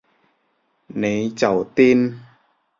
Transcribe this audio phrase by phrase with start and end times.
[0.87, 2.17] 你就癲